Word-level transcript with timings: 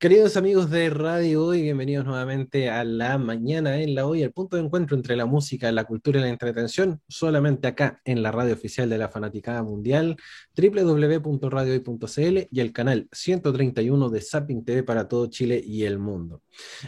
Queridos 0.00 0.38
amigos 0.38 0.70
de 0.70 0.88
Radio 0.88 1.44
Hoy, 1.44 1.60
bienvenidos 1.60 2.06
nuevamente 2.06 2.70
a 2.70 2.84
la 2.84 3.18
mañana 3.18 3.82
en 3.82 3.94
la 3.94 4.06
Hoy, 4.06 4.22
el 4.22 4.32
punto 4.32 4.56
de 4.56 4.62
encuentro 4.62 4.96
entre 4.96 5.14
la 5.14 5.26
música, 5.26 5.70
la 5.72 5.84
cultura 5.84 6.18
y 6.18 6.22
la 6.22 6.30
entretención, 6.30 7.02
solamente 7.06 7.68
acá 7.68 8.00
en 8.06 8.22
la 8.22 8.32
radio 8.32 8.54
oficial 8.54 8.88
de 8.88 8.96
la 8.96 9.10
Fanaticada 9.10 9.62
Mundial, 9.62 10.16
www.radiohoy.cl 10.56 12.48
y 12.50 12.60
el 12.60 12.72
canal 12.72 13.08
131 13.12 14.08
de 14.08 14.22
Zapping 14.22 14.64
TV 14.64 14.82
para 14.84 15.06
todo 15.06 15.26
Chile 15.26 15.62
y 15.62 15.84
el 15.84 15.98
mundo. 15.98 16.40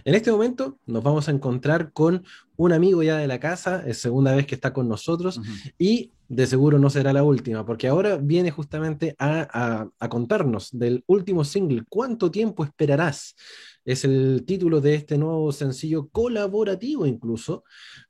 En 0.07 0.15
este 0.15 0.33
momento 0.33 0.79
nos 0.87 1.03
vamos 1.03 1.29
a 1.29 1.33
encontrar 1.33 1.93
con 1.93 2.25
un 2.57 2.73
amigo 2.73 3.03
ya 3.03 3.19
de 3.19 3.27
la 3.27 3.41
casa, 3.41 3.83
es 3.87 3.99
segunda 3.99 4.35
vez 4.35 4.47
que 4.47 4.55
está 4.55 4.73
con 4.73 4.89
nosotros 4.89 5.41
y 5.79 6.13
de 6.29 6.47
seguro 6.47 6.79
no 6.79 6.89
será 6.89 7.13
la 7.13 7.23
última, 7.23 7.67
porque 7.67 7.89
ahora 7.89 8.17
viene 8.17 8.51
justamente 8.51 9.15
a, 9.19 9.89
contarnos 10.09 10.71
del 10.73 11.05
último 11.07 11.45
single, 11.45 11.85
¿Cuánto 11.89 12.31
tiempo 12.31 12.65
esperarás? 12.65 13.35
Es 13.85 14.05
el 14.05 14.45
título 14.47 14.81
de 14.81 14.95
este 14.95 15.19
nuevo 15.19 15.53
sencillo 15.53 16.09
colaborativo 16.09 17.07
incluso, 17.07 17.65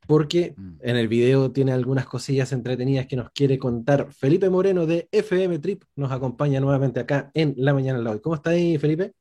porque 0.07 0.55
mm. 0.57 0.73
en 0.83 0.97
el 0.97 1.09
video 1.09 1.51
tiene 1.51 1.73
algunas 1.73 2.07
cosillas 2.07 2.53
entretenidas 2.53 3.07
que 3.07 3.17
nos 3.17 3.31
quiere 3.31 3.59
contar 3.59 4.13
Felipe 4.13 4.51
Moreno 4.51 4.87
de 4.87 5.09
FM 5.11 5.59
Trip, 5.59 5.83
nos 5.97 6.13
acompaña 6.13 6.61
nuevamente 6.61 7.01
acá 7.01 7.31
en 7.35 7.55
La 7.57 7.75
Mañana 7.75 8.01
de 8.01 8.09
Hoy. 8.09 8.21
¿Cómo 8.21 8.37
está 8.37 8.51
ahí, 8.51 8.79
Felipe? 8.79 9.15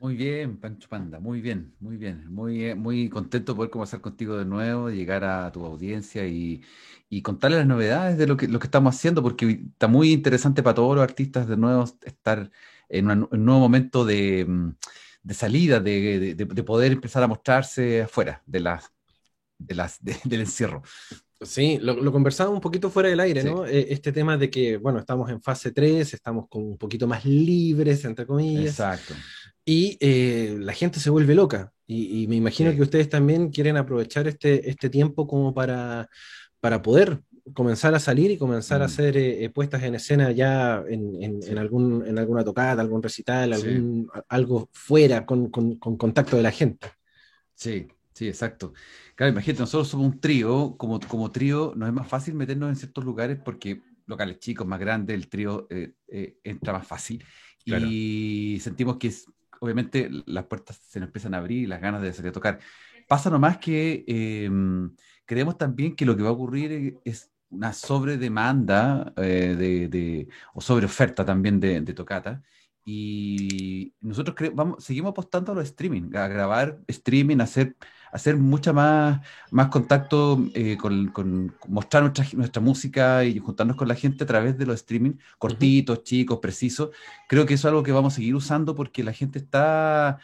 Muy 0.00 0.16
bien, 0.16 0.56
Pancho 0.58 0.88
Panda, 0.88 1.20
muy 1.20 1.42
bien, 1.42 1.74
muy 1.78 1.98
bien. 1.98 2.26
Muy, 2.32 2.64
eh, 2.64 2.74
muy 2.74 3.10
contento 3.10 3.52
de 3.52 3.56
poder 3.56 3.70
conversar 3.70 4.00
contigo 4.00 4.38
de 4.38 4.46
nuevo, 4.46 4.88
llegar 4.88 5.24
a 5.24 5.52
tu 5.52 5.62
audiencia 5.62 6.26
y, 6.26 6.62
y 7.10 7.20
contarle 7.20 7.58
las 7.58 7.66
novedades 7.66 8.16
de 8.16 8.26
lo 8.26 8.34
que, 8.34 8.48
lo 8.48 8.58
que 8.58 8.66
estamos 8.66 8.96
haciendo, 8.96 9.22
porque 9.22 9.60
está 9.72 9.88
muy 9.88 10.12
interesante 10.12 10.62
para 10.62 10.74
todos 10.74 10.96
los 10.96 11.02
artistas 11.02 11.46
de 11.46 11.58
nuevo 11.58 11.84
estar 12.02 12.50
en, 12.88 13.10
un 13.10 13.44
nuevo 13.44 13.60
momento 13.60 14.06
de, 14.06 14.46
mm, 14.48 14.70
de 15.22 15.34
salida, 15.34 15.80
de, 15.80 16.34
de, 16.34 16.64
poder 16.64 16.92
empezar 16.92 17.22
a 17.22 17.26
mostrarse 17.26 18.00
afuera 18.02 18.42
de 18.46 18.60
las, 18.60 18.90
de 19.58 19.74
las, 19.74 19.98
del 20.24 20.40
encierro. 20.40 20.82
Sí, 21.42 21.78
lo, 21.80 21.94
lo 21.94 22.12
conversaba 22.12 22.50
un 22.50 22.60
poquito 22.60 22.90
fuera 22.90 23.08
del 23.08 23.20
aire, 23.20 23.44
¿no? 23.44 23.66
Eh, 23.66 23.86
este 23.90 24.12
tema 24.12 24.36
de 24.36 24.50
que, 24.50 24.76
bueno, 24.76 24.98
estamos 24.98 25.30
en 25.30 25.42
fase 25.42 25.72
3, 25.72 26.14
estamos 26.14 26.48
con 26.48 26.62
un 26.62 26.78
poquito 26.78 27.06
más 27.06 27.24
libres, 27.24 28.04
entre 28.04 28.26
comillas. 28.26 28.78
Exacto. 28.78 29.14
Y 29.64 29.98
eh, 30.00 30.56
la 30.58 30.72
gente 30.72 31.00
se 31.00 31.10
vuelve 31.10 31.34
loca. 31.34 31.72
Y, 31.86 32.28
me 32.28 32.36
imagino 32.36 32.72
que 32.72 32.82
ustedes 32.82 33.08
también 33.08 33.50
quieren 33.50 33.76
aprovechar 33.76 34.28
este, 34.28 34.70
este 34.70 34.88
tiempo 34.88 35.26
como 35.26 35.52
para, 35.52 36.08
para 36.60 36.82
poder 36.82 37.20
comenzar 37.52 37.96
a 37.96 37.98
salir 37.98 38.30
y 38.30 38.38
comenzar 38.38 38.80
a 38.80 38.84
mm. 38.84 38.86
hacer 38.86 39.16
eh, 39.16 39.50
puestas 39.50 39.82
en 39.82 39.96
escena 39.96 40.30
ya 40.30 40.84
en, 40.88 41.42
en, 41.42 41.58
algún, 41.58 42.06
en 42.06 42.16
alguna 42.16 42.44
tocada, 42.44 42.80
algún 42.80 43.02
recital, 43.02 43.52
algún, 43.52 44.08
algo 44.28 44.68
fuera 44.72 45.26
con, 45.26 45.50
con, 45.50 45.80
con 45.80 45.96
contacto 45.96 46.36
de 46.36 46.44
la 46.44 46.52
gente. 46.52 46.86
Sí, 47.54 47.88
sí, 48.12 48.28
exacto. 48.28 48.72
Claro, 49.16 49.32
imagínate, 49.32 49.62
nosotros 49.62 49.88
somos 49.88 50.14
un 50.14 50.20
trío, 50.20 50.76
como, 50.78 51.00
como 51.00 51.32
trío 51.32 51.72
nos 51.74 51.88
es 51.88 51.94
más 51.94 52.06
fácil 52.06 52.34
meternos 52.34 52.68
en 52.68 52.76
ciertos 52.76 53.04
lugares 53.04 53.38
porque 53.44 53.82
locales 54.10 54.38
chicos, 54.38 54.66
más 54.66 54.78
grandes, 54.78 55.14
el 55.14 55.28
trío 55.28 55.66
eh, 55.70 55.92
eh, 56.08 56.36
entra 56.44 56.72
más 56.74 56.86
fácil. 56.86 57.24
Y 57.64 58.58
sentimos 58.60 58.96
que 58.96 59.12
obviamente 59.60 60.10
las 60.26 60.44
puertas 60.46 60.80
se 60.88 60.98
nos 60.98 61.08
empiezan 61.08 61.34
a 61.34 61.38
abrir 61.38 61.62
y 61.62 61.66
las 61.66 61.80
ganas 61.80 62.02
de 62.02 62.12
salir 62.12 62.30
a 62.30 62.32
tocar. 62.32 62.58
Pasa 63.08 63.30
nomás 63.30 63.58
que 63.58 64.04
em, 64.08 64.94
creemos 65.24 65.56
también 65.56 65.94
que 65.94 66.04
lo 66.04 66.16
que 66.16 66.22
va 66.22 66.30
a 66.30 66.32
ocurrir 66.32 66.98
es 67.04 67.30
una 67.50 67.72
sobredemanda 67.72 69.12
eh, 69.16 69.54
de, 69.58 69.88
de, 69.88 70.28
o 70.54 70.60
sobreoferta 70.60 71.24
también 71.24 71.60
de, 71.60 71.80
de 71.80 71.94
tocata. 71.94 72.42
Y 72.84 73.94
nosotros 74.00 74.36
vamos, 74.54 74.82
seguimos 74.84 75.10
apostando 75.10 75.52
a 75.52 75.54
los 75.54 75.64
streaming, 75.64 76.14
a 76.16 76.28
grabar 76.28 76.80
streaming, 76.88 77.40
a 77.40 77.44
hacer 77.44 77.76
hacer 78.12 78.36
mucha 78.36 78.72
más, 78.72 79.20
más 79.50 79.68
contacto 79.68 80.38
eh, 80.54 80.76
con, 80.76 81.54
mostrar 81.68 82.02
nuestra, 82.02 82.26
nuestra 82.34 82.62
música 82.62 83.24
y 83.24 83.38
juntarnos 83.38 83.76
con 83.76 83.88
la 83.88 83.94
gente 83.94 84.24
a 84.24 84.26
través 84.26 84.58
de 84.58 84.66
los 84.66 84.76
streaming, 84.76 85.12
cortitos, 85.38 86.02
chicos, 86.04 86.38
precisos. 86.40 86.90
Creo 87.28 87.46
que 87.46 87.54
eso 87.54 87.68
es 87.68 87.70
algo 87.70 87.82
que 87.82 87.92
vamos 87.92 88.14
a 88.14 88.16
seguir 88.16 88.34
usando 88.34 88.74
porque 88.74 89.04
la 89.04 89.12
gente 89.12 89.38
está 89.38 90.18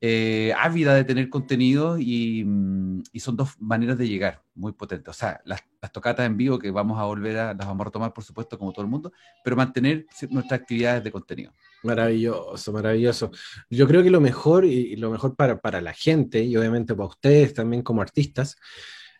eh, 0.00 0.52
ávida 0.58 0.94
de 0.94 1.04
tener 1.04 1.30
contenido 1.30 1.98
y, 1.98 2.44
mm, 2.44 3.02
y, 3.12 3.20
son 3.20 3.36
dos 3.36 3.60
maneras 3.60 3.96
de 3.96 4.06
llegar 4.06 4.42
muy 4.54 4.72
potentes. 4.72 5.08
O 5.08 5.18
sea, 5.18 5.40
las, 5.44 5.62
las, 5.80 5.90
tocatas 5.92 6.26
en 6.26 6.36
vivo 6.36 6.58
que 6.58 6.70
vamos 6.70 6.98
a 7.00 7.04
volver 7.04 7.38
a, 7.38 7.54
las 7.54 7.66
vamos 7.66 7.80
a 7.80 7.84
retomar, 7.84 8.12
por 8.12 8.22
supuesto, 8.22 8.58
como 8.58 8.72
todo 8.72 8.84
el 8.84 8.90
mundo, 8.90 9.12
pero 9.42 9.56
mantener 9.56 10.06
nuestras 10.30 10.60
actividades 10.60 11.02
de 11.02 11.10
contenido. 11.12 11.52
Maravilloso, 11.82 12.72
maravilloso. 12.72 13.30
Yo 13.70 13.86
creo 13.86 14.02
que 14.02 14.10
lo 14.10 14.20
mejor 14.20 14.64
y, 14.64 14.96
lo 14.96 15.10
mejor 15.10 15.36
para, 15.36 15.60
para, 15.60 15.80
la 15.80 15.92
gente 15.92 16.42
y 16.42 16.56
obviamente 16.56 16.94
para 16.94 17.08
ustedes 17.08 17.54
también 17.54 17.82
como 17.82 18.02
artistas 18.02 18.56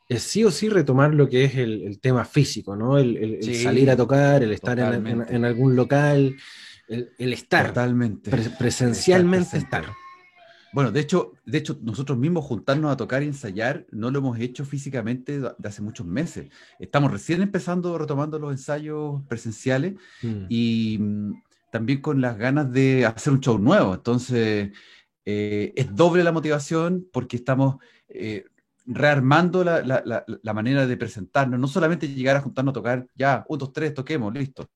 es 0.08 0.22
sí 0.22 0.44
o 0.44 0.50
sí 0.50 0.68
retomar 0.68 1.14
lo 1.14 1.28
que 1.28 1.44
es 1.44 1.56
el, 1.56 1.82
el 1.82 2.00
tema 2.00 2.24
físico, 2.24 2.76
¿no? 2.76 2.98
El, 2.98 3.16
el, 3.16 3.54
salir 3.56 3.90
a 3.90 3.96
tocar, 3.96 4.42
el 4.42 4.52
estar 4.52 4.78
en, 4.78 5.06
en, 5.06 5.44
algún 5.44 5.74
local, 5.74 6.36
el, 6.88 7.32
estar. 7.32 7.68
Totalmente. 7.68 8.30
presencialmente 8.58 9.58
estar. 9.58 9.84
Bueno, 10.72 10.92
de 10.92 11.00
hecho, 11.00 11.32
de 11.46 11.58
hecho, 11.58 11.78
nosotros 11.82 12.18
mismos 12.18 12.44
juntarnos 12.44 12.92
a 12.92 12.96
tocar 12.96 13.22
y 13.22 13.26
ensayar 13.26 13.86
no 13.90 14.10
lo 14.10 14.18
hemos 14.18 14.38
hecho 14.38 14.64
físicamente 14.64 15.40
de 15.40 15.54
hace 15.64 15.80
muchos 15.80 16.06
meses. 16.06 16.50
Estamos 16.78 17.10
recién 17.10 17.40
empezando, 17.40 17.96
retomando 17.96 18.38
los 18.38 18.52
ensayos 18.52 19.22
presenciales 19.26 19.94
mm. 20.22 20.44
y 20.48 20.98
mm, 21.00 21.42
también 21.76 22.00
con 22.00 22.22
las 22.22 22.38
ganas 22.38 22.72
de 22.72 23.04
hacer 23.04 23.34
un 23.34 23.41
show 23.41 23.59
nuevo. 23.59 23.92
Entonces, 23.92 24.70
eh, 25.26 25.75
es 25.76 25.94
doble 25.94 26.25
la 26.25 26.32
motivación 26.32 27.06
porque 27.12 27.37
estamos 27.37 27.76
eh, 28.09 28.47
rearmando 28.87 29.62
la, 29.62 29.82
la, 29.82 30.25
la, 30.26 30.54
manera 30.54 30.86
de 30.86 30.97
presentarnos, 30.97 31.60
no 31.60 31.69
solamente 31.69 32.09
llegar 32.09 32.36
a 32.36 32.41
juntarnos 32.41 32.72
a 32.72 32.81
tocar, 32.81 33.06
ya, 33.15 33.44
un, 33.48 33.59
dos, 33.59 33.75
tres, 33.75 33.92
toquemos, 33.92 34.32
listo, 34.32 34.70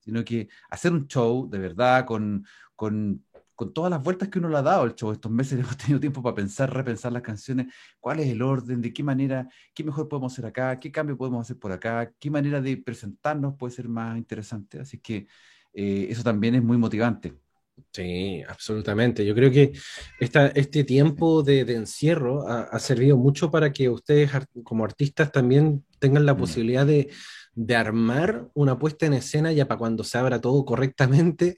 sino 0.00 0.24
que 0.24 0.48
hacer 0.70 0.92
un 0.92 1.06
show 1.06 1.48
de 1.48 1.58
verdad 1.60 2.04
con, 2.04 2.44
con, 2.74 3.24
con 3.54 3.72
todas 3.72 3.92
las 3.92 4.02
vueltas 4.02 4.28
que 4.28 4.40
uno 4.40 4.48
le 4.48 4.56
ha 4.58 4.62
dado 4.62 4.82
al 4.82 4.96
show. 4.96 5.12
Estos 5.12 5.30
meses 5.30 5.52
hemos 5.60 5.76
tenido 5.76 6.00
tiempo 6.00 6.20
para 6.20 6.34
pensar, 6.34 6.74
repensar 6.74 7.12
las 7.12 7.22
canciones, 7.22 7.72
cuál 8.00 8.18
es 8.18 8.26
el 8.26 8.42
orden, 8.42 8.80
de 8.80 8.92
qué 8.92 9.04
manera, 9.04 9.48
qué 9.72 9.84
mejor 9.84 10.08
podemos 10.08 10.32
hacer 10.32 10.46
acá, 10.46 10.80
qué 10.80 10.90
cambio 10.90 11.16
podemos 11.16 11.42
hacer 11.42 11.60
por 11.60 11.70
acá, 11.70 12.12
qué 12.18 12.28
manera 12.28 12.60
de 12.60 12.76
presentarnos 12.76 13.54
puede 13.56 13.72
ser 13.72 13.88
más 13.88 14.18
interesante. 14.18 14.80
Así 14.80 14.98
que 14.98 15.28
eh, 15.72 16.08
eso 16.10 16.22
también 16.22 16.54
es 16.54 16.62
muy 16.62 16.76
motivante. 16.76 17.34
Sí, 17.92 18.42
absolutamente. 18.46 19.24
Yo 19.24 19.34
creo 19.34 19.50
que 19.50 19.72
esta, 20.20 20.48
este 20.48 20.84
tiempo 20.84 21.42
de, 21.42 21.60
encierro 21.60 22.46
ha, 22.46 22.78
servido 22.78 23.16
mucho 23.16 23.50
para 23.50 23.72
que 23.72 23.88
ustedes 23.88 24.30
como 24.62 24.84
artistas 24.84 25.32
también 25.32 25.84
tengan 25.98 26.26
la 26.26 26.34
mm. 26.34 26.38
posibilidad 26.38 26.86
de, 26.86 27.10
de, 27.54 27.76
armar 27.76 28.48
una 28.54 28.78
puesta 28.78 29.06
en 29.06 29.14
escena 29.14 29.52
ya 29.52 29.66
para 29.66 29.78
cuando 29.78 30.04
se 30.04 30.18
abra 30.18 30.40
todo 30.40 30.64
correctamente 30.64 31.56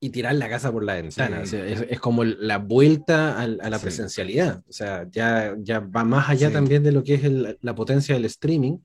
y 0.00 0.10
tirar 0.10 0.34
la 0.34 0.48
casa 0.48 0.72
por 0.72 0.82
la 0.82 0.94
ventana. 0.94 1.42
es, 1.42 2.00
como 2.00 2.24
la 2.24 2.56
vuelta 2.56 3.40
a, 3.40 3.46
la 3.46 3.78
presencialidad. 3.78 4.64
O 4.66 4.72
sea, 4.72 5.06
ya, 5.10 5.54
ya 5.58 5.80
va 5.80 6.04
más 6.04 6.30
allá 6.30 6.50
también 6.50 6.82
de 6.82 6.92
lo 6.92 7.04
que 7.04 7.14
es 7.14 7.22
la 7.60 7.74
potencia 7.74 8.14
del 8.14 8.24
streaming 8.24 8.78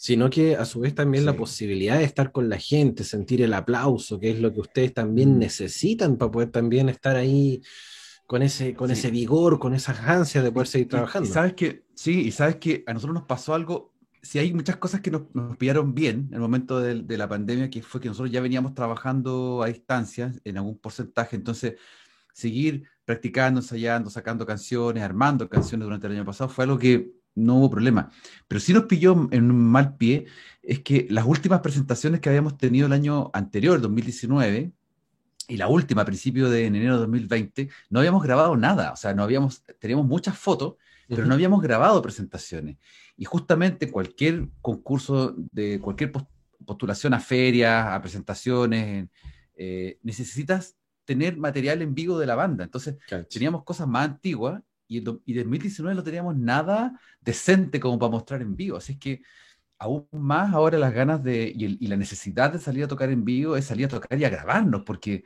sino 0.00 0.30
que 0.30 0.56
a 0.56 0.64
su 0.64 0.80
vez 0.80 0.94
también 0.94 1.26
la 1.26 1.36
posibilidad 1.36 1.98
de 1.98 2.04
estar 2.04 2.32
con 2.32 2.48
la 2.48 2.56
gente, 2.56 3.04
sentir 3.04 3.42
el 3.42 3.52
aplauso, 3.52 4.18
que 4.18 4.30
es 4.30 4.40
lo 4.40 4.50
que 4.50 4.60
ustedes 4.60 4.94
también 4.94 5.36
mm. 5.36 5.38
necesitan 5.38 6.16
para 6.16 6.30
poder 6.30 6.50
también 6.50 6.88
estar 6.88 7.16
ahí 7.16 7.60
con 8.26 8.40
ese, 8.40 8.72
con 8.72 8.90
ese 8.90 9.10
vigor, 9.10 9.58
con 9.58 9.74
esas 9.74 10.00
ansias 10.00 10.42
de 10.42 10.52
poder 10.52 10.68
seguir 10.68 10.88
trabajando. 10.88 11.28
Y, 11.28 11.32
sabes 11.32 11.52
que, 11.52 11.84
sí, 11.94 12.18
y 12.22 12.30
sabes 12.30 12.56
que 12.56 12.82
a 12.86 12.94
nosotros 12.94 13.12
nos 13.12 13.24
pasó 13.24 13.52
algo, 13.52 13.92
si 14.22 14.38
hay 14.38 14.54
muchas 14.54 14.76
cosas 14.76 15.02
que 15.02 15.10
nos, 15.10 15.24
nos 15.34 15.58
pillaron 15.58 15.94
bien 15.94 16.28
en 16.28 16.34
el 16.34 16.40
momento 16.40 16.80
de, 16.80 17.02
de, 17.02 17.18
la 17.18 17.28
pandemia, 17.28 17.68
que 17.68 17.82
fue 17.82 18.00
que 18.00 18.08
nosotros 18.08 18.32
ya 18.32 18.40
veníamos 18.40 18.72
trabajando 18.72 19.62
a 19.62 19.66
distancia 19.66 20.32
en 20.44 20.56
algún 20.56 20.78
porcentaje, 20.78 21.36
entonces 21.36 21.74
seguir 22.32 22.84
practicando, 23.04 23.60
ensayando, 23.60 24.08
sacando 24.08 24.46
canciones, 24.46 25.02
armando 25.02 25.46
canciones 25.46 25.84
durante 25.84 26.06
el 26.06 26.14
año 26.14 26.24
pasado, 26.24 26.48
fue 26.48 26.64
algo 26.64 26.78
que 26.78 27.19
no 27.44 27.56
hubo 27.56 27.70
problema. 27.70 28.10
Pero 28.48 28.60
sí 28.60 28.72
nos 28.72 28.84
pilló 28.84 29.28
en 29.30 29.50
un 29.50 29.64
mal 29.64 29.96
pie, 29.96 30.26
es 30.62 30.80
que 30.80 31.06
las 31.10 31.24
últimas 31.24 31.60
presentaciones 31.60 32.20
que 32.20 32.28
habíamos 32.28 32.56
tenido 32.58 32.86
el 32.86 32.92
año 32.92 33.30
anterior, 33.32 33.80
2019, 33.80 34.72
y 35.48 35.56
la 35.56 35.66
última 35.66 36.02
a 36.02 36.04
principio 36.04 36.48
de 36.48 36.66
enero 36.66 36.94
de 36.94 37.00
2020, 37.00 37.70
no 37.88 37.98
habíamos 37.98 38.22
grabado 38.22 38.56
nada, 38.56 38.92
o 38.92 38.96
sea, 38.96 39.14
no 39.14 39.24
habíamos, 39.24 39.64
teníamos 39.80 40.06
muchas 40.06 40.38
fotos, 40.38 40.74
pero 41.08 41.26
no 41.26 41.34
habíamos 41.34 41.60
grabado 41.60 42.00
presentaciones. 42.00 42.76
Y 43.16 43.24
justamente 43.24 43.90
cualquier 43.90 44.46
concurso 44.62 45.34
de 45.36 45.80
cualquier 45.80 46.12
postulación 46.64 47.14
a 47.14 47.20
ferias, 47.20 47.84
a 47.86 48.00
presentaciones, 48.00 49.08
eh, 49.56 49.98
necesitas 50.04 50.76
tener 51.04 51.36
material 51.36 51.82
en 51.82 51.94
vivo 51.96 52.16
de 52.16 52.26
la 52.26 52.36
banda. 52.36 52.62
Entonces, 52.62 52.96
teníamos 53.28 53.64
cosas 53.64 53.88
más 53.88 54.08
antiguas 54.08 54.62
y, 54.90 54.98
en 54.98 55.04
2019 55.04 55.94
no 55.94 56.02
teníamos 56.02 56.36
nada 56.36 57.00
decente 57.20 57.78
como 57.78 57.96
para 57.98 58.10
mostrar 58.10 58.42
en 58.42 58.56
vivo. 58.56 58.76
Así 58.76 58.94
es 58.94 58.98
que 58.98 59.22
aún 59.78 60.08
más 60.10 60.52
ahora 60.52 60.78
las 60.78 60.92
ganas 60.92 61.22
de 61.22 61.52
y, 61.54 61.86
la 61.86 61.96
necesidad 61.96 62.52
de 62.52 62.58
salir 62.58 62.84
a 62.84 62.88
tocar 62.88 63.08
en 63.08 63.24
vivo 63.24 63.56
es 63.56 63.66
salir 63.66 63.86
a 63.86 63.88
tocar 63.88 64.18
y 64.18 64.24
a 64.24 64.28
grabarnos, 64.28 64.82
porque 64.84 65.22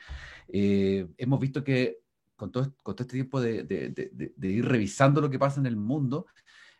eh, 0.49 1.09
hemos 1.17 1.41
visto 1.41 1.65
que 1.65 1.99
con 2.37 2.53
todo, 2.53 2.75
con 2.83 2.95
todo 2.95 3.05
este 3.05 3.15
tiempo 3.17 3.41
de, 3.41 3.63
de, 3.63 4.33
de, 4.37 4.49
ir 4.51 4.67
revisando 4.67 5.23
lo 5.23 5.31
que 5.31 5.39
pasa 5.39 5.61
en 5.61 5.67
el 5.67 5.77
mundo, 5.77 6.27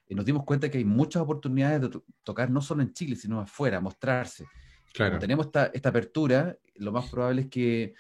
eh, 0.07 0.15
nos 0.15 0.27
dimos 0.27 0.45
cuenta 0.45 0.71
que 0.71 0.77
hay 0.77 0.85
muchas 0.85 1.23
oportunidades 1.23 1.81
de 1.81 2.01
tocar 2.23 2.51
no 2.51 2.61
solo 2.61 2.83
en 2.83 2.93
Chile, 2.93 3.17
sino 3.17 3.41
afuera, 3.41 3.81
mostrarse. 3.81 4.45
Claro. 4.93 5.13
Cuando 5.13 5.21
tenemos 5.21 5.47
esta, 5.47 5.67
esta 5.67 5.89
apertura, 5.89 6.59
lo 6.75 6.93
más 6.93 7.09
probable 7.09 7.43
es 7.43 7.49
que 7.49 7.95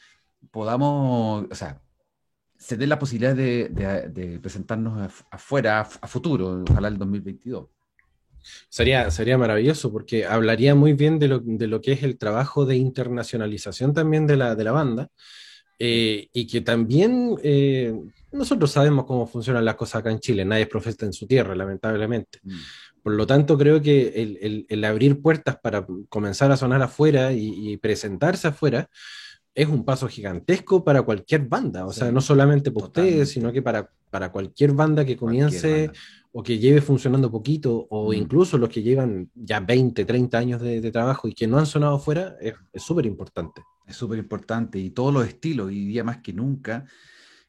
podamos, 0.51 1.47
o 1.51 1.55
sea, 1.55 1.81
se 2.57 2.77
den 2.77 2.89
la 2.89 2.99
posibilidad 2.99 3.35
de, 3.35 3.69
de 3.69 4.39
presentarnos 4.39 5.13
afuera, 5.31 5.81
a, 5.81 6.09
futuro, 6.09 6.65
ojalá 6.69 6.89
el 6.89 6.99
2022. 6.99 7.67
Sería, 8.69 9.11
sería 9.11 9.39
maravilloso 9.39 9.91
porque 9.93 10.27
hablaría 10.27 10.75
muy 10.75 10.93
bien 10.93 11.19
de 11.19 11.29
lo, 11.29 11.41
de 11.41 11.67
lo, 11.67 11.81
que 11.81 11.93
es 11.93 12.03
el 12.03 12.19
trabajo 12.19 12.67
de 12.67 12.77
internacionalización 12.77 13.95
también 13.95 14.27
de 14.27 14.37
la, 14.37 14.55
de 14.55 14.65
la 14.65 14.73
banda 14.73 15.09
eh, 15.79 16.29
y 16.33 16.47
que 16.47 16.61
también 16.61 17.37
eh, 17.43 17.95
nosotros 18.33 18.71
sabemos 18.71 19.07
cómo 19.07 19.27
funcionan 19.27 19.65
las 19.65 19.77
cosas 19.77 20.01
acá 20.01 20.11
en 20.11 20.21
Chile, 20.21 20.45
nadie 20.45 20.63
es 20.63 20.69
profeta 20.69 21.07
en 21.07 21.13
su 21.13 21.27
tierra, 21.27 21.55
lamentablemente. 21.55 22.39
Mm. 22.43 22.53
Por 23.03 23.15
lo 23.15 23.27
tanto, 23.27 23.59
creo 23.59 23.83
que 23.83 24.09
el, 24.09 24.39
el, 24.41 24.67
el, 24.69 24.85
abrir 24.85 25.21
puertas 25.21 25.59
para 25.63 25.87
comenzar 26.09 26.51
a 26.53 26.57
sonar 26.57 26.81
afuera 26.81 27.33
y, 27.33 27.73
y, 27.73 27.77
presentarse 27.77 28.49
afuera 28.49 28.89
es 29.55 29.69
un 29.69 29.85
paso 29.85 30.09
gigantesco 30.09 30.83
para 30.83 31.03
cualquier 31.03 31.47
banda, 31.47 31.87
o 31.87 31.93
sea, 31.93 32.11
no 32.11 32.21
solamente 32.21 32.73
para 32.73 32.87
ustedes, 32.87 33.31
sino 33.31 33.53
que 33.53 33.63
para, 33.63 33.89
para 34.11 34.33
cualquier 34.33 34.73
banda 34.73 35.05
que 35.05 35.17
comience 35.17 35.91
o 36.33 36.43
que 36.43 36.59
lleve 36.59 36.81
funcionando 36.81 37.31
poquito, 37.31 37.87
o 37.91 38.11
mm. 38.11 38.15
incluso 38.15 38.59
los 38.59 38.69
que 38.69 38.83
llevan 38.83 39.31
ya 39.35 39.61
20, 39.61 40.05
30 40.05 40.37
años 40.37 40.61
de, 40.61 40.81
de 40.81 40.91
trabajo 40.91 41.29
y 41.29 41.35
que 41.35 41.47
no 41.47 41.59
han 41.59 41.67
sonado 41.67 41.97
afuera, 41.97 42.37
es 42.41 42.83
súper 42.83 43.07
importante. 43.07 43.63
Es 43.87 43.97
súper 43.97 44.19
importante 44.19 44.79
y 44.79 44.91
todos 44.91 45.15
los 45.15 45.27
estilos, 45.27 45.71
y 45.71 45.87
día 45.87 46.03
más 46.03 46.19
que 46.19 46.33
nunca, 46.33 46.87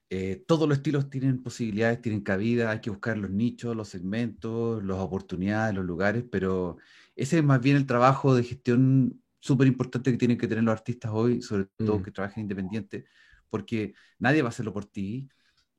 eh, 0.09 0.43
todos 0.47 0.69
los 0.69 0.77
estilos 0.77 1.09
tienen 1.09 1.41
posibilidades, 1.41 2.01
tienen 2.01 2.21
cabida, 2.21 2.69
hay 2.69 2.79
que 2.79 2.91
buscar 2.91 3.17
los 3.17 3.31
nichos, 3.31 3.75
los 3.75 3.89
segmentos, 3.89 4.83
las 4.83 4.97
oportunidades, 4.97 5.73
los 5.73 5.85
lugares, 5.85 6.23
pero 6.29 6.77
ese 7.15 7.39
es 7.39 7.43
más 7.43 7.59
bien 7.59 7.75
el 7.77 7.87
trabajo 7.87 8.35
de 8.35 8.43
gestión 8.43 9.21
súper 9.45 9.67
importante 9.67 10.11
que 10.11 10.17
tienen 10.17 10.39
que 10.39 10.47
tener 10.47 10.63
los 10.63 10.73
artistas 10.73 11.11
hoy, 11.13 11.39
sobre 11.39 11.65
todo 11.77 11.99
mm. 11.99 12.03
que 12.03 12.09
trabajen 12.11 12.41
independiente, 12.41 13.05
porque 13.47 13.93
nadie 14.17 14.41
va 14.41 14.47
a 14.47 14.49
hacerlo 14.49 14.73
por 14.73 14.85
ti. 14.85 15.29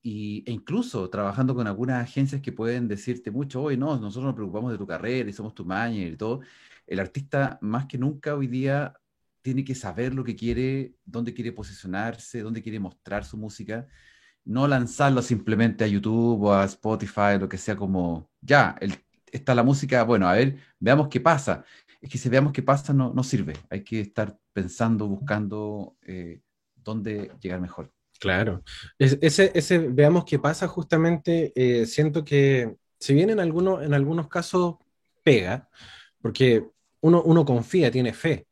Y, 0.02 0.44
e 0.46 0.52
incluso 0.52 1.10
trabajando 1.10 1.52
con 1.52 1.66
algunas 1.66 2.00
agencias 2.00 2.40
que 2.40 2.52
pueden 2.52 2.86
decirte 2.86 3.32
mucho, 3.32 3.62
hoy 3.62 3.76
no, 3.76 3.98
nosotros 3.98 4.26
nos 4.26 4.34
preocupamos 4.36 4.70
de 4.70 4.78
tu 4.78 4.86
carrera 4.86 5.28
y 5.28 5.32
somos 5.32 5.52
tu 5.52 5.64
manager 5.64 6.12
y 6.12 6.16
todo. 6.16 6.42
El 6.86 7.00
artista 7.00 7.58
más 7.60 7.86
que 7.86 7.98
nunca 7.98 8.36
hoy 8.36 8.46
día 8.46 8.94
tiene 9.42 9.64
que 9.64 9.74
saber 9.74 10.14
lo 10.14 10.22
que 10.22 10.36
quiere, 10.36 10.94
dónde 11.04 11.34
quiere 11.34 11.50
posicionarse, 11.50 12.42
dónde 12.42 12.62
quiere 12.62 12.78
mostrar 12.78 13.24
su 13.24 13.36
música, 13.36 13.88
no 14.44 14.68
lanzarlo 14.68 15.22
simplemente 15.22 15.82
a 15.82 15.88
YouTube 15.88 16.44
o 16.44 16.52
a 16.54 16.64
Spotify, 16.66 17.36
lo 17.40 17.48
que 17.48 17.58
sea 17.58 17.74
como, 17.74 18.30
ya, 18.40 18.76
el, 18.80 18.94
está 19.32 19.56
la 19.56 19.64
música, 19.64 20.04
bueno, 20.04 20.28
a 20.28 20.34
ver, 20.34 20.56
veamos 20.78 21.08
qué 21.08 21.20
pasa 21.20 21.64
es 22.00 22.10
que 22.10 22.18
si 22.18 22.28
veamos 22.28 22.52
qué 22.52 22.62
pasa 22.62 22.92
no, 22.92 23.12
no 23.12 23.22
sirve. 23.22 23.54
Hay 23.70 23.82
que 23.82 24.00
estar 24.00 24.36
pensando, 24.52 25.06
buscando 25.06 25.96
eh, 26.02 26.40
dónde 26.74 27.30
llegar 27.40 27.60
mejor. 27.60 27.92
Claro. 28.18 28.62
ese, 28.98 29.52
ese 29.54 29.78
veamos 29.78 30.24
qué 30.24 30.38
pasa 30.38 30.66
justamente, 30.68 31.52
eh, 31.54 31.84
siento 31.86 32.24
que 32.24 32.76
si 32.98 33.14
bien 33.14 33.30
en, 33.30 33.40
algunos 33.40 33.82
en 33.84 33.92
algunos 33.92 34.28
casos 34.28 34.76
pega, 35.22 35.68
porque 36.20 36.64
uno, 37.00 37.22
uno 37.22 37.44
confía, 37.44 37.90
tiene 37.90 38.14
fe, 38.14 38.46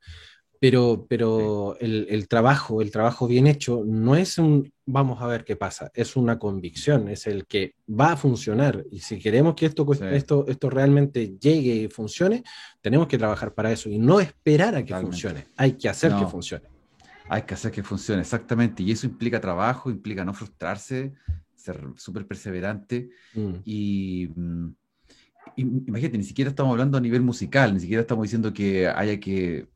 pero, 0.64 1.05
pero 1.11 1.76
el, 1.78 2.06
el, 2.08 2.26
trabajo, 2.26 2.81
el 2.81 2.90
trabajo 2.90 3.26
bien 3.26 3.46
hecho, 3.46 3.82
no 3.84 4.16
es 4.16 4.38
un 4.38 4.72
vamos 4.87 5.20
a 5.20 5.26
ver 5.26 5.44
qué 5.44 5.56
pasa, 5.56 5.90
es 5.93 6.16
una 6.16 6.38
convicción, 6.38 7.08
es 7.08 7.26
el 7.26 7.44
que 7.46 7.75
va 7.87 8.12
a 8.12 8.16
funcionar. 8.16 8.82
Y 8.90 9.00
si 9.00 9.19
queremos 9.19 9.56
que 9.56 9.66
esto, 9.66 9.87
esto, 9.93 10.46
esto 10.49 10.70
realmente 10.70 11.37
llegue 11.38 11.75
y 11.75 11.88
funcione, 11.88 12.44
tenemos 12.81 13.08
que 13.08 13.19
trabajar 13.19 13.52
para 13.52 13.72
eso 13.72 13.90
y 13.90 13.99
no 13.99 14.20
esperar 14.20 14.75
a 14.75 14.82
que 14.82 14.94
funcione, 14.94 15.49
hay 15.55 15.72
que 15.72 15.90
hacer 15.90 16.14
que 16.16 16.25
funcione. 16.25 16.64
Hay 17.28 17.43
que 17.43 17.52
hacer 17.52 17.70
que 17.70 17.82
funcione, 17.82 18.22
exactamente. 18.22 18.82
Y 18.82 18.90
eso 18.90 19.06
implica 19.06 19.38
trabajo, 19.43 19.90
implica 19.90 20.25
no 20.25 20.32
frustrarse, 20.32 21.12
ser 21.55 21.78
súper 21.96 22.26
perseverante. 22.26 23.11
Mm. 23.34 23.55
Y, 23.66 24.31
mm, 24.34 24.69
y 25.56 25.61
imagínate, 25.61 26.16
ni 26.16 26.25
siquiera 26.25 26.49
estamos 26.49 26.72
hablando 26.72 26.96
a 26.96 27.02
nivel 27.02 27.20
musical, 27.20 27.75
ni 27.75 27.81
siquiera 27.81 28.00
estamos 28.00 28.22
diciendo 28.22 28.55
que 28.55 28.88
haya 28.88 29.20
que 29.20 29.74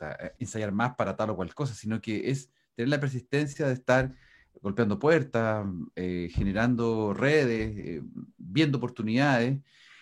eh, 0.00 0.32
ensayar 0.38 0.72
más 0.72 0.94
para 0.94 1.16
tal 1.16 1.30
o 1.30 1.36
cual 1.36 1.54
cosa, 1.54 1.74
sino 1.74 2.00
que 2.00 2.30
es 2.30 2.50
tener 2.74 2.88
la 2.88 3.00
persistencia 3.00 3.66
de 3.66 3.74
estar 3.74 4.12
golpeando 4.60 4.98
puertas, 4.98 5.66
eh, 5.94 6.28
generando 6.32 7.14
redes, 7.14 7.76
eh, 7.76 8.02
viendo 8.36 8.78
oportunidades. 8.78 9.58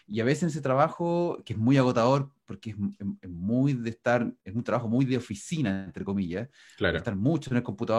Y 0.09 0.21
a 0.21 0.25
veces 0.25 0.53
ese 0.53 0.61
trabajo, 0.61 1.43
que 1.45 1.55
es 1.55 1.59
muy 1.59 1.77
agotador, 1.77 2.31
porque 2.45 2.71
es, 3.21 3.29
muy 3.29 3.73
de 3.73 3.91
estar, 3.91 4.33
es 4.45 4.55
un 4.55 4.63
trabajo 4.63 4.89
muy 4.89 5.05
de 5.05 5.17
oficina, 5.17 5.85
entre 5.85 6.05
comillas, 6.05 6.49
claro. 6.77 6.97
estar 6.97 7.17
mucho 7.17 7.51
en 7.51 7.57
el 7.57 7.63
computador 7.63 7.95